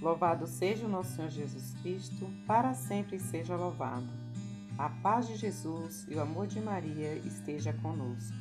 Louvado 0.00 0.46
seja 0.46 0.86
o 0.86 0.88
nosso 0.88 1.16
Senhor 1.16 1.30
Jesus 1.30 1.74
Cristo, 1.82 2.30
para 2.46 2.72
sempre 2.72 3.18
seja 3.18 3.56
louvado. 3.56 4.06
A 4.78 4.88
paz 4.88 5.26
de 5.26 5.36
Jesus 5.36 6.06
e 6.08 6.14
o 6.14 6.20
amor 6.20 6.46
de 6.46 6.60
Maria 6.60 7.14
esteja 7.16 7.72
conosco. 7.72 8.36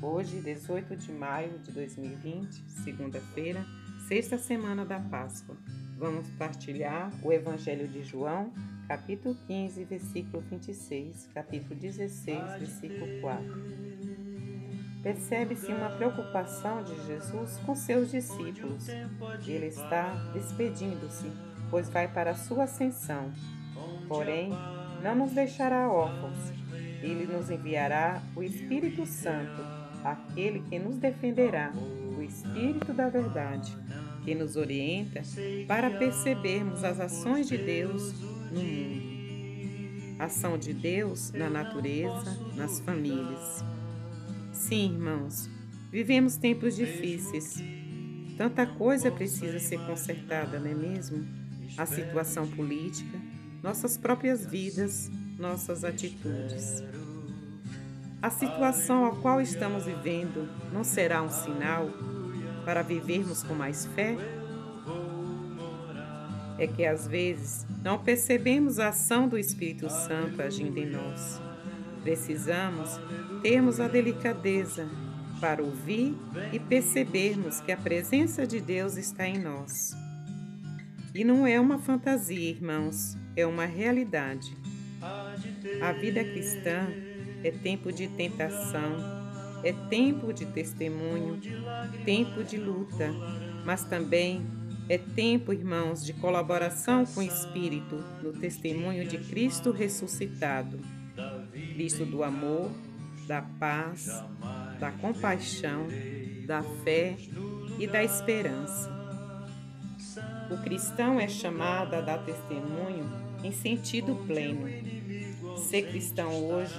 Hoje, 0.00 0.40
18 0.40 0.96
de 0.96 1.12
maio 1.12 1.58
de 1.58 1.72
2020, 1.72 2.70
segunda-feira, 2.84 3.66
sexta 4.06 4.38
semana 4.38 4.86
da 4.86 4.98
Páscoa. 4.98 5.58
Vamos 5.98 6.26
partilhar 6.38 7.12
o 7.22 7.30
Evangelho 7.32 7.86
de 7.86 8.02
João, 8.02 8.50
capítulo 8.86 9.36
15, 9.46 9.84
versículo 9.84 10.42
26, 10.48 11.28
capítulo 11.34 11.78
16, 11.78 12.60
versículo 12.60 13.20
4 13.20 14.07
percebe-se 15.08 15.72
uma 15.72 15.88
preocupação 15.88 16.84
de 16.84 16.94
Jesus 17.06 17.58
com 17.64 17.74
seus 17.74 18.10
discípulos. 18.10 18.88
Ele 19.46 19.64
está 19.64 20.12
despedindo-se, 20.34 21.32
pois 21.70 21.88
vai 21.88 22.06
para 22.06 22.32
a 22.32 22.34
sua 22.34 22.64
ascensão. 22.64 23.32
Porém, 24.06 24.50
não 25.02 25.14
nos 25.14 25.32
deixará 25.32 25.90
órfãos. 25.90 26.36
Ele 27.02 27.26
nos 27.26 27.48
enviará 27.48 28.20
o 28.36 28.42
Espírito 28.42 29.06
Santo, 29.06 29.62
aquele 30.04 30.60
que 30.60 30.78
nos 30.78 30.96
defenderá, 30.98 31.72
o 32.18 32.22
Espírito 32.22 32.92
da 32.92 33.08
Verdade, 33.08 33.74
que 34.24 34.34
nos 34.34 34.56
orienta 34.56 35.22
para 35.66 35.88
percebermos 35.88 36.84
as 36.84 37.00
ações 37.00 37.48
de 37.48 37.56
Deus 37.56 38.12
no 38.52 38.62
mundo. 38.62 39.08
Ação 40.18 40.58
de 40.58 40.74
Deus 40.74 41.32
na 41.32 41.48
natureza, 41.48 42.36
nas 42.54 42.80
famílias. 42.80 43.64
Sim, 44.68 44.96
irmãos, 44.96 45.48
vivemos 45.90 46.36
tempos 46.36 46.76
difíceis. 46.76 47.56
Tanta 48.36 48.66
coisa 48.66 49.10
precisa 49.10 49.58
ser 49.58 49.78
consertada, 49.86 50.60
não 50.60 50.70
é 50.70 50.74
mesmo? 50.74 51.24
A 51.78 51.86
situação 51.86 52.46
política, 52.46 53.18
nossas 53.62 53.96
próprias 53.96 54.44
vidas, 54.44 55.10
nossas 55.38 55.84
atitudes. 55.84 56.84
A 58.20 58.28
situação 58.28 59.06
a 59.06 59.16
qual 59.16 59.40
estamos 59.40 59.86
vivendo 59.86 60.46
não 60.70 60.84
será 60.84 61.22
um 61.22 61.30
sinal 61.30 61.88
para 62.66 62.82
vivermos 62.82 63.42
com 63.42 63.54
mais 63.54 63.86
fé? 63.86 64.18
É 66.58 66.66
que 66.66 66.84
às 66.84 67.08
vezes 67.08 67.64
não 67.82 67.98
percebemos 67.98 68.78
a 68.78 68.88
ação 68.88 69.26
do 69.26 69.38
Espírito 69.38 69.88
Santo 69.88 70.42
agindo 70.42 70.76
em 70.76 70.90
nós. 70.90 71.47
Precisamos 72.08 72.98
termos 73.42 73.78
a 73.78 73.86
delicadeza 73.86 74.88
para 75.42 75.62
ouvir 75.62 76.16
e 76.54 76.58
percebermos 76.58 77.60
que 77.60 77.70
a 77.70 77.76
presença 77.76 78.46
de 78.46 78.62
Deus 78.62 78.96
está 78.96 79.28
em 79.28 79.38
nós. 79.38 79.92
E 81.14 81.22
não 81.22 81.46
é 81.46 81.60
uma 81.60 81.78
fantasia, 81.78 82.48
irmãos, 82.48 83.14
é 83.36 83.44
uma 83.44 83.66
realidade. 83.66 84.56
A 85.82 85.92
vida 85.92 86.24
cristã 86.24 86.88
é 87.44 87.50
tempo 87.50 87.92
de 87.92 88.08
tentação, 88.08 88.96
é 89.62 89.74
tempo 89.90 90.32
de 90.32 90.46
testemunho, 90.46 91.38
tempo 92.06 92.42
de 92.42 92.56
luta, 92.56 93.12
mas 93.66 93.84
também 93.84 94.46
é 94.88 94.96
tempo, 94.96 95.52
irmãos, 95.52 96.02
de 96.02 96.14
colaboração 96.14 97.04
com 97.04 97.20
o 97.20 97.22
Espírito 97.22 98.02
no 98.22 98.32
testemunho 98.32 99.06
de 99.06 99.18
Cristo 99.18 99.70
ressuscitado. 99.72 100.97
Cristo 101.78 102.04
do 102.04 102.24
amor, 102.24 102.72
da 103.28 103.40
paz, 103.40 104.08
da 104.80 104.90
compaixão, 104.90 105.86
da 106.44 106.60
fé 106.82 107.16
e 107.78 107.86
da 107.86 108.02
esperança. 108.02 108.90
O 110.50 110.60
cristão 110.64 111.20
é 111.20 111.28
chamado 111.28 111.94
a 111.94 112.00
dar 112.00 112.18
testemunho 112.24 113.08
em 113.44 113.52
sentido 113.52 114.16
pleno. 114.26 114.66
Ser 115.56 115.82
cristão 115.82 116.44
hoje 116.48 116.74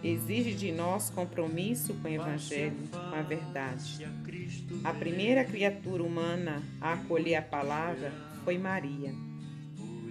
exige 0.00 0.54
de 0.54 0.70
nós 0.70 1.10
compromisso 1.10 1.92
com 1.94 2.06
o 2.06 2.12
Evangelho, 2.12 2.76
com 2.92 3.16
a 3.16 3.22
verdade. 3.22 4.06
A 4.84 4.94
primeira 4.94 5.44
criatura 5.44 6.04
humana 6.04 6.62
a 6.80 6.92
acolher 6.92 7.34
a 7.34 7.42
palavra 7.42 8.12
foi 8.44 8.56
Maria. 8.58 9.12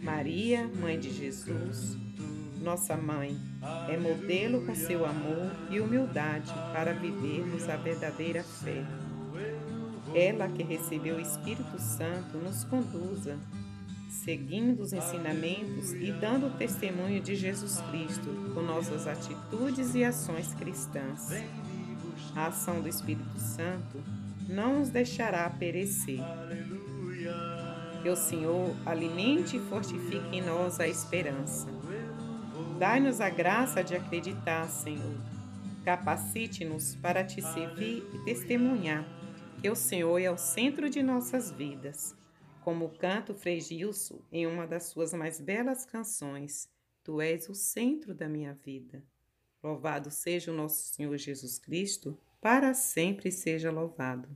Maria, 0.03 0.69
mãe 0.77 0.99
de 0.99 1.09
Jesus, 1.09 1.97
nossa 2.65 2.97
mãe, 2.97 3.39
é 3.87 3.95
modelo 3.95 4.65
com 4.65 4.73
seu 4.73 5.05
amor 5.05 5.51
e 5.69 5.79
humildade 5.79 6.51
para 6.73 6.93
vivermos 6.93 7.69
a 7.69 7.75
verdadeira 7.75 8.43
fé. 8.43 8.83
Ela 10.15 10.49
que 10.49 10.63
recebeu 10.63 11.17
o 11.17 11.21
Espírito 11.21 11.79
Santo 11.79 12.37
nos 12.39 12.63
conduza, 12.63 13.37
seguindo 14.09 14.81
os 14.81 14.93
ensinamentos 14.93 15.93
e 15.93 16.11
dando 16.11 16.57
testemunho 16.57 17.21
de 17.21 17.35
Jesus 17.35 17.79
Cristo 17.91 18.51
com 18.53 18.61
nossas 18.61 19.05
atitudes 19.05 19.93
e 19.93 20.03
ações 20.03 20.51
cristãs. 20.55 21.29
A 22.35 22.47
ação 22.47 22.81
do 22.81 22.89
Espírito 22.89 23.39
Santo 23.39 24.03
não 24.49 24.79
nos 24.79 24.89
deixará 24.89 25.47
perecer. 25.51 26.19
Que 28.01 28.09
o 28.09 28.15
Senhor 28.15 28.75
alimente 28.85 29.57
e 29.57 29.59
fortifique 29.59 30.35
em 30.35 30.41
nós 30.41 30.79
a 30.79 30.87
esperança 30.87 31.75
Dai-nos 32.77 33.21
a 33.21 33.29
graça 33.29 33.81
de 33.81 33.95
acreditar, 33.95 34.67
Senhor. 34.67 35.15
Capacite-nos 35.85 36.95
para 36.95 37.23
te 37.23 37.41
servir 37.41 38.03
e 38.13 38.25
testemunhar 38.25 39.05
que 39.61 39.69
o 39.69 39.75
Senhor 39.75 40.19
é 40.19 40.29
o 40.29 40.37
centro 40.37 40.89
de 40.89 41.01
nossas 41.01 41.49
vidas. 41.49 42.13
Como 42.65 42.89
canta 42.89 43.31
o 43.31 43.35
Frei 43.35 43.61
Gilson 43.61 44.19
em 44.29 44.45
uma 44.45 44.67
das 44.67 44.85
suas 44.85 45.13
mais 45.13 45.39
belas 45.39 45.85
canções, 45.85 46.69
Tu 47.01 47.21
és 47.21 47.47
o 47.47 47.55
centro 47.55 48.13
da 48.13 48.27
minha 48.27 48.53
vida. 48.53 49.01
Louvado 49.63 50.11
seja 50.11 50.51
o 50.51 50.55
nosso 50.55 50.93
Senhor 50.93 51.15
Jesus 51.17 51.57
Cristo, 51.57 52.19
para 52.41 52.73
sempre 52.73 53.31
seja 53.31 53.71
louvado. 53.71 54.27